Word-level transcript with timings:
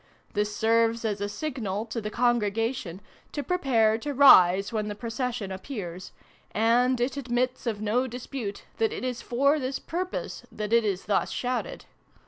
This 0.33 0.55
serves 0.55 1.05
as 1.05 1.21
a 1.21 1.29
signal, 1.29 1.85
to 1.85 2.01
the 2.01 2.09
Congregation, 2.09 3.01
to 3.33 3.43
prepare 3.43 3.99
to 3.99 4.15
rise 4.15 4.73
when 4.73 4.87
the 4.87 4.95
procession 4.95 5.51
appears: 5.51 6.11
and 6.55 6.99
it 6.99 7.17
admits 7.17 7.67
of 7.67 7.81
no 7.81 8.07
dispute 8.07 8.63
that 8.77 8.91
it 8.91 9.03
is 9.03 9.21
for 9.21 9.59
this 9.59 9.77
purpose 9.77 10.41
that 10.51 10.73
it 10.73 10.83
is 10.83 11.05
thus 11.05 11.29
shouted. 11.29 11.85